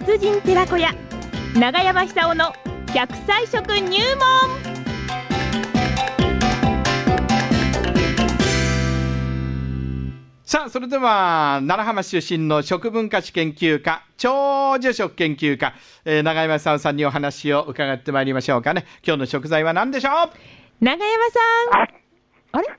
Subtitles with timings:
[0.00, 0.94] 達人寺子屋
[1.54, 2.52] 長山久夫の
[2.86, 4.70] 100歳食入門
[10.44, 18.84] さあ、それでは、奈良浜出身の食文化史研究家、長寿食研究家、えー、長山さんさんにお話を伺ってまいりましょうかね。
[19.06, 20.30] 今日の食材は何でしょう？
[20.84, 21.99] 長山さん。
[22.52, 22.66] あれ？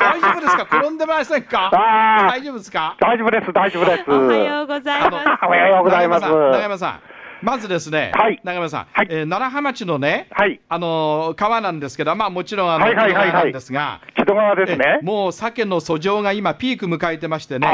[0.00, 0.62] 大丈夫ですか？
[0.62, 1.70] 転んでませんか？
[1.72, 2.96] 大丈夫ですか？
[3.00, 4.04] 大丈夫です、大丈夫です。
[4.10, 5.14] おはようございます。
[5.44, 6.26] おはようございます。
[6.26, 7.00] 長山さん。
[7.42, 14.98] まずですね、はい、長山さん、はいえー、奈良浜町のね、はい、あの川なんですけど、まあ、もちろんあの、はいはいはいはい、なんですが、木戸川ですね。
[15.02, 17.66] もう鮭の遡上が今、ピーク迎えてましてね、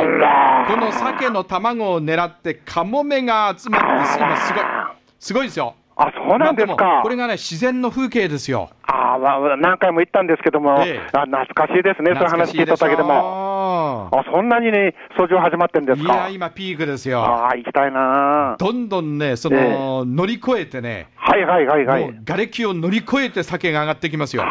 [0.69, 3.87] この鮭の卵を狙って、カモメが集まって、
[4.21, 4.65] 今、すごい、
[5.19, 5.75] すごいですよ。
[5.97, 6.85] あ、そうなんですか。
[6.85, 8.69] まあ、これがね、自然の風景ですよ。
[8.83, 14.11] あ、まあ、何回も言ったんですけども、ええ、あ懐かしいですね、そういう話聞いただけでも。
[14.13, 17.21] あ、そんなにね、操縦始まってんですかいや、今、ピークですよ。
[17.21, 22.15] ああ、行きたいなどんどんね、その、えー、乗り越えてね、はいはいはいはい。
[22.27, 24.45] 瓦礫を乗り越えて酒が上がってきますよ。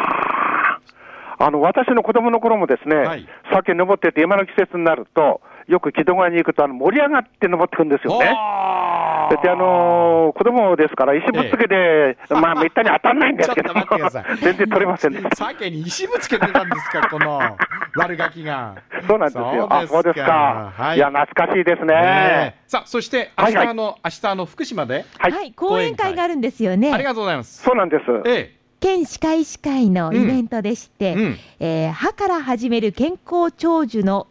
[1.38, 8.34] あの私の子供の頃もですね、はい、酒登ってて、今の季節になると、よく木戸川に行くと、あの盛り上がって登ってくんですよね。
[9.42, 13.74] で、あのー、子供ですから、石ぶつけで、ええ、まあ、めったに当たらないんですけど、
[14.40, 15.36] 全然取れませんでした。
[15.36, 17.40] 鮭に石ぶつけてたんですか、この
[17.96, 18.76] 悪ガキが。
[19.08, 19.66] そうなんですよ。
[19.70, 20.72] あ、そうですか。
[20.76, 21.94] はい、いや、懐かしいですね。
[21.94, 26.92] ねさあ、そして、明日の、はいはい、明日の福島で、はい、はい、講演会があるんですよね。
[26.92, 27.62] ありがとうございます。
[27.62, 28.04] そうなんです。
[28.26, 34.26] ええ県歯科医師会のイベントでして、うんうん、えー、歯から始める健康長寿の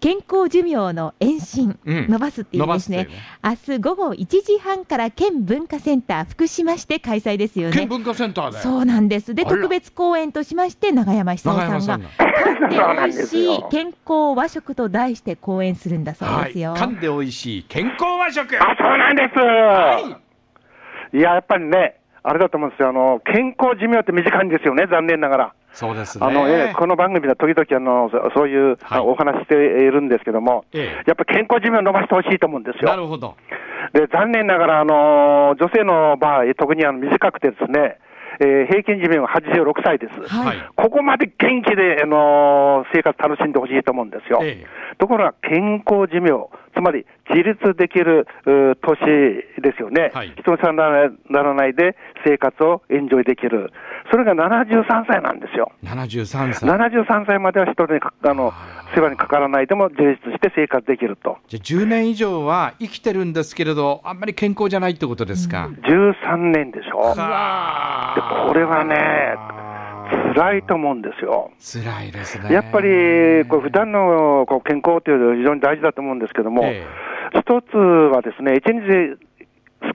[0.00, 3.08] 健康寿命の延伸、うん、伸ばすっていうですね、
[3.44, 7.76] 明日午後1時半から県文化センター福島市で開催ですよね。
[7.76, 9.34] 県文化センターでそうなんです。
[9.34, 16.72] で、特別公演としまして、永山久夫さんが、噛んでおいしい健康和食と題して講演するんだそうですよ。
[16.72, 18.56] はい、噛んでおいしい健康和食。
[18.56, 19.38] あ、そうなんです。
[19.38, 20.18] は
[21.12, 25.54] い、いや、やっぱりね、あれだと思うんですよ、あの健康寿命って短いんですよね、残念ながら。
[25.72, 32.90] そうですね、あのえこの番組では時々あのそういう、はい、お話しているんですけども、ええ、やっぱ健康寿命を伸ばしてほしいと思うんですよ。
[32.90, 33.36] なるほど。
[33.92, 37.98] で残念ながらあの、女性の場合、特にあの短くてですね、
[38.40, 44.40] えー、平均寿命は86歳です、はい、ここまで元気で、あのー、生活楽しんでほしいと思うんですよ。
[44.42, 48.98] ええ、ところが健康寿命、つまり自立できる年
[49.62, 53.72] ですよね、はい、人にならないで生活をエンジョイできる、
[54.10, 55.72] それが73歳なんですよ。
[55.84, 58.52] 73歳 ,73 歳までは人にあの
[58.94, 61.38] 世話にかからないでも自立して生活できると。
[61.48, 65.66] じゃ10年以上は生きてるんですけれど、あんまり健康じゃないってことですか。
[65.66, 67.14] うん、13年でしょ。
[67.14, 67.20] で
[68.48, 69.36] これはね、
[70.34, 71.50] 辛いと思うんですよ。
[71.58, 72.52] 辛いですね。
[72.52, 79.18] やっぱり、こう普段のこう健康というのは非常に大事だと思うんですけども、ええ、一つはですね、一日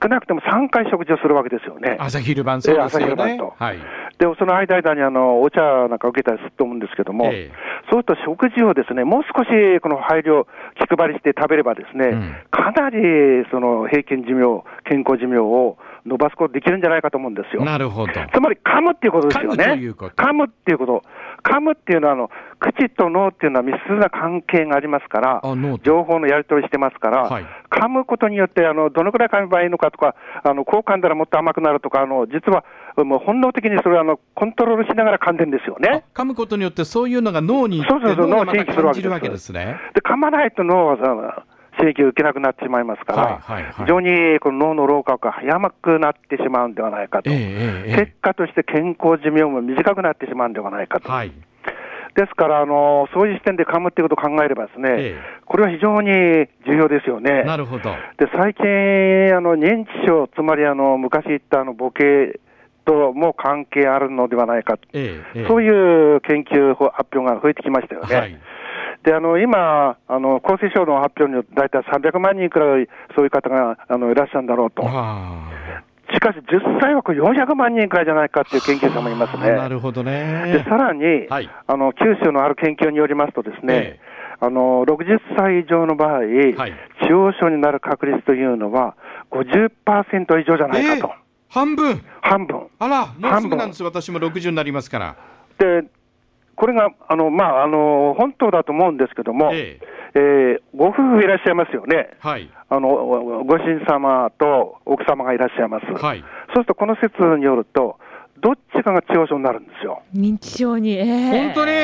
[0.02, 1.98] 少なくても3回食事をするわけですよね。
[2.00, 3.06] 朝昼晩そうですよね。
[3.06, 3.54] 朝昼晩と。
[3.58, 3.78] はい。
[4.18, 7.52] で、その間々にあのお茶なんか受けたりすると思うんですけども、え
[7.92, 10.48] そうすると食事をですね、もう少しこの配慮、
[10.80, 12.98] 気配りして食べればですね、うん、かなり
[13.52, 17.66] その平均寿命、健康寿命を伸ばすことできるんじゃないかと思うんですよ。
[17.66, 18.14] なるほど。
[18.14, 19.66] つまり噛むっていうことですよね。
[19.66, 21.02] 噛むっていうこと。
[21.44, 22.30] 噛むっていうのはあの、
[22.60, 25.42] 口と脳っていうのは密接な関係がありますから、
[25.84, 32.66] 情報のやり取りしてますから、はい、噛むことによってあの、どのくらい噛めばいいのかとか、あのこう噛んだらもっと甘くなるとか、あの実は
[32.98, 36.06] もう本能的にそれはあのコントロールしながら噛んでるんですよね。
[36.14, 39.78] 噛むことによって、そういうのが脳にそうそうそう脳を刺激するわけですね。
[39.94, 41.46] で噛まないと脳は
[41.78, 51.12] 刺激を受けなくなってしまいますから、はいはいはい、非常にこの脳の老化が早くなってしまうんではないかと、えーえー、結果として健康寿命も短くなってしまうんではないかと。
[51.12, 51.32] はい
[52.16, 56.12] ですから、あのそういう視点で噛むっていうことを考えればですね、ええ、これは非常に
[56.66, 57.44] 重要ですよね。
[57.44, 57.92] なるほど。
[58.18, 58.64] で、最近、
[59.36, 62.40] あの認知症、つまりあの昔言ったあの母系
[62.86, 68.16] とも関係あるのではないか、ええ、そういう研究発表が増えてきましたよね。
[68.16, 68.38] はい
[69.06, 74.82] であの今、あの厚生省の発表によって、大体300万人くらいそういう方があのいらっしゃるんだろうと。
[74.82, 79.52] しかし、10歳枠400万人くらいじゃないかっていう研究者もいますね。
[79.52, 80.44] なるほどね。
[80.54, 84.00] で、さらに、はい、あの、九州のある研究によりますとですね、え
[84.40, 86.56] あの、60歳以上の場合、はい、
[87.08, 88.96] 中央症になる確率というのは
[89.32, 91.08] 50%以上じゃないかと。
[91.08, 91.14] えー、
[91.50, 92.68] 半分半分。
[92.80, 95.16] あら、もうすぐなんです、私も60になりますから。
[95.58, 95.84] で、
[96.56, 102.12] これが、あの、まあ、あの、本当だと思うんですけども、えええー、ご夫婦いらっしゃいますよね。
[102.20, 102.50] はい。
[102.70, 105.86] あの、ご主人様と奥様がいらっしゃいます。
[105.86, 106.20] はい。
[106.20, 108.00] そうすると、この説によると、
[108.40, 110.04] どっちかが痴呆症になるんですよ。
[110.16, 111.76] 認知症に、えー、本当に、え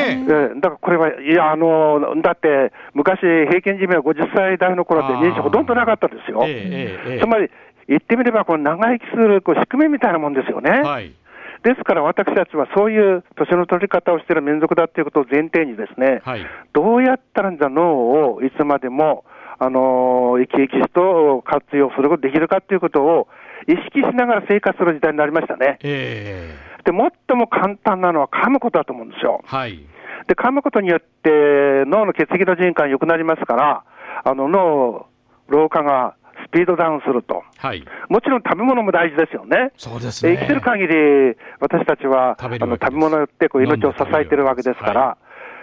[0.53, 6.43] ー、だからこれは、いや、あのだって、昔、平均寿命は50歳代の頃って認知症ほとんどなかったですよ。
[6.45, 7.49] えーえー、つまり、
[7.87, 10.69] 言ってみれば、この長生きするこう仕組みみたいなもんですよね。
[10.81, 11.13] はい
[11.63, 19.25] ですから私たちはそういう年の取り方をしている民族だということを前提にですね、はい、どうやったら脳をいつまでも、
[19.59, 23.27] あのー、生き生きと活用することができるかということを
[23.67, 25.77] 意識しながら生活する時代になりましたね。
[25.83, 26.97] えー、で、
[27.27, 29.41] 最も簡単なのは噛むことだと思うんですよ。
[29.45, 29.85] はい。
[30.27, 33.83] で、噛むことによって脳の血液の循環良くなりますから、
[34.23, 35.05] あの脳、
[35.47, 36.20] 老化がス
[36.51, 40.35] ピードダウンすると、はい、もちろん食べ物も大事ですよね、そうですね。
[40.37, 45.17] 生きてる限り、私たちは食べあの食べ物によってこう命を支えてるわけですから、は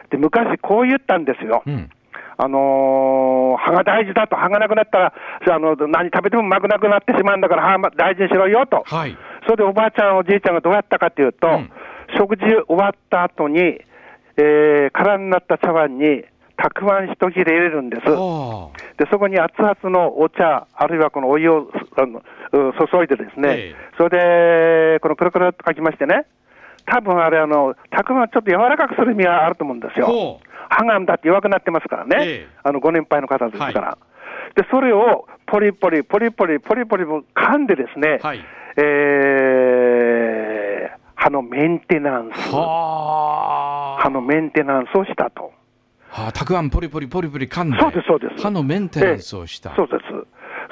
[0.09, 1.63] い、で昔、こう言ったんですよ。
[1.67, 1.91] うん。
[2.41, 5.13] あのー、歯が大事だと、歯がなくなったら、
[5.51, 11.71] あの何食べてもうまくなくなってしまうんだから、歯大事にしろよと、はい、それでおばあちゃん、おじいちゃんがどうやったかというと、うん、
[12.17, 13.59] 食事終わった後に、
[14.37, 16.23] えー、空になった茶碗に、
[16.59, 18.03] たくあん一切れ入れるんです。
[18.03, 18.11] で、
[19.11, 22.21] そこに熱々のお茶、あるいはこのお湯をあの
[22.53, 26.27] 注いでですね、えー、それで、このくるくるっとかきましてね、
[26.85, 30.41] 多分あれ、あの、たくあんちょっと柔らかくする意味があると思うんですよ。
[30.69, 33.81] 歯がだって弱くなってますからね、えー、あのご年配の方ですから。
[33.81, 33.99] は
[34.51, 38.45] い、で、それをポリポリ、ポリポリ、ポリポリ噛んでですね、はい、
[38.77, 45.53] えー、歯のメンテナンス、歯のメンテナンスをしたと。
[46.19, 48.43] はあ、たくあんポリポリポリポリ噛んで、そうです、そうです。
[48.43, 49.75] 歯のメンテナンスをした。
[49.77, 50.03] そうです。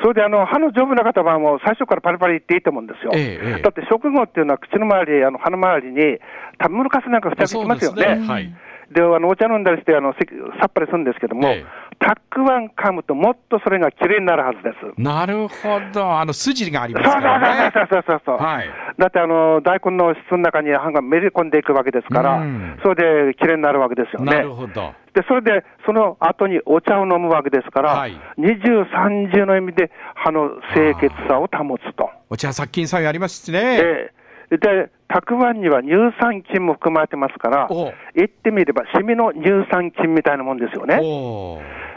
[0.03, 3.13] それであの歯の丈夫な方は、もう最初からパリパリいっていいと思うんですよ。
[3.15, 6.19] ええ、だって食後っていうのは、口の周り、あの歯の周りに、
[6.61, 8.17] 食べ物かすなんか付着しますよね。
[8.17, 8.53] ねはい、
[8.91, 10.13] であのお茶飲んだりしてあの、
[10.61, 11.65] さっぱりするんですけども、え
[11.99, 15.01] たくあん噛むと、もっとそれがきれいになるはずです。
[15.01, 17.73] なるほど、あの筋がありますからね。
[17.75, 24.33] そうそうそうそうそう、はい、だってあの大根の質の中に歯がめり込んでいくわけですから、うん、それできれいになるわけですよね。
[24.33, 32.11] なるほどでそれで、その後にお茶を飲むわけですから、はい、二重、三重の意味で歯の清潔さを保つと。
[32.29, 33.79] お茶殺菌作用ありますしね。
[33.81, 34.16] えー
[34.51, 37.69] で、たくあんには乳酸菌も含まれてますから、
[38.15, 40.97] 言ってみれば、シミの乳酸菌みたいなもんですよね。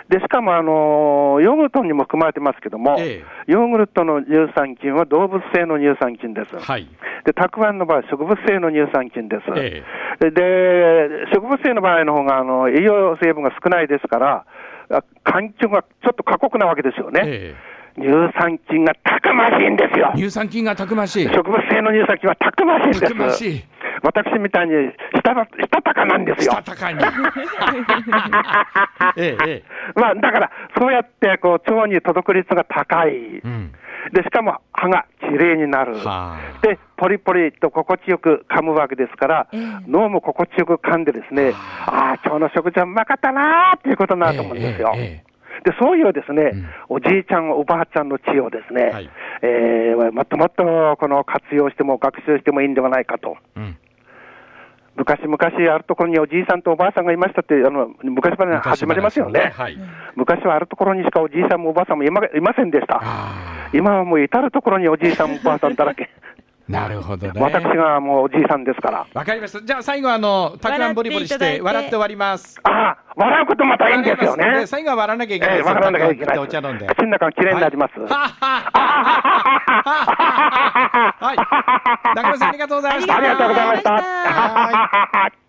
[0.10, 6.58] で、しかも、あのヨーグルトにも含まれてますけども、ええ、ヨーグルトの乳酸菌は動物性の乳酸菌です。
[6.58, 6.88] はい、
[7.26, 9.44] で、たくあんの場合、植物性の乳酸菌です。
[9.56, 9.84] え、
[10.32, 14.46] で、植物性の場合の方があが、栄養成分が少ないですから、
[15.24, 17.54] 環境がちょっと過酷なわけですよね。
[17.98, 20.12] 乳酸菌がたくましいんですよ。
[20.16, 21.26] 乳酸菌がたくましい。
[21.26, 23.02] 植物性の乳酸菌はたくましいんです。
[23.02, 23.64] たくましい。
[24.04, 24.74] 私みたいに
[25.14, 26.54] したしたたかなんですよ。
[26.54, 27.00] したたかに。
[29.18, 29.64] ええ、
[29.96, 33.72] まあ、だから、そうやってこう腸に届く率が高い、うん、
[34.14, 35.96] でしかも歯がきれいになる、
[36.62, 41.54] でポリポリと心地よく噛むわけですから、えー、脳も心地よく噛んで、ですね
[41.86, 44.92] ああ、今日の食事はうまかったなーっていうことになると思うんですよ。
[44.96, 45.29] えーえー
[45.64, 46.52] でそういうですね、
[46.90, 49.10] うん、おじいちゃん、おばあちゃんの知恵をですね、はい、
[49.42, 53.38] えー、もっともっとこの活用しても、学習してもいいんではないかと。
[53.56, 53.78] うん。
[54.96, 55.38] 昔々
[55.74, 59.54] あるところにおじいさんとおばあさんがいましたって、あの昔話始まりますよね、ね。
[59.56, 59.78] はい、
[60.16, 63.02] 昔はあるところにしかおじいさんもおばあさんもいまいませんでした、
[63.74, 66.10] 今はもう至るところにおじいさん、おばあさんだらけ。
[66.70, 67.42] なるほどね。
[67.42, 69.08] 私がもうおじいさんですから。
[69.12, 69.62] わかりました。
[69.62, 72.60] じゃあ最後あの、たくあんボリボリして笑って終わります。
[72.62, 74.68] ああ、笑うことまたいいんですよね。
[74.68, 75.66] 最後は笑わなきゃいけないです。
[75.68, 76.38] 笑わなきゃいけない。
[76.38, 76.86] お茶飲んで。
[76.86, 77.94] 口の中がきれいになります。
[78.00, 78.06] は
[81.34, 81.38] い。
[82.16, 83.18] 中村さんありがとうございました。
[83.18, 83.92] ありがとうございました。
[83.92, 85.32] はい。